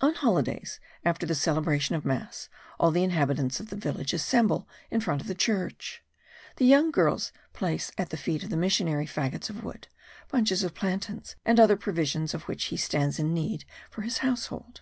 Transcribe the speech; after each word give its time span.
On 0.00 0.14
holidays, 0.14 0.80
after 1.04 1.26
the 1.26 1.34
celebration 1.34 1.94
of 1.94 2.06
mass, 2.06 2.48
all 2.80 2.90
the 2.90 3.04
inhabitants 3.04 3.60
of 3.60 3.68
the 3.68 3.76
village 3.76 4.14
assemble 4.14 4.66
in 4.90 5.02
front 5.02 5.20
of 5.20 5.26
the 5.26 5.34
church. 5.34 6.02
The 6.56 6.64
young 6.64 6.90
girls 6.90 7.30
place 7.52 7.92
at 7.98 8.08
the 8.08 8.16
feet 8.16 8.42
of 8.42 8.48
the 8.48 8.56
missionary 8.56 9.04
faggots 9.04 9.50
of 9.50 9.62
wood, 9.62 9.86
bunches 10.30 10.64
of 10.64 10.72
plantains, 10.72 11.36
and 11.44 11.60
other 11.60 11.76
provision 11.76 12.22
of 12.32 12.44
which 12.48 12.64
he 12.72 12.78
stands 12.78 13.18
in 13.18 13.34
need 13.34 13.66
for 13.90 14.00
his 14.00 14.16
household. 14.24 14.80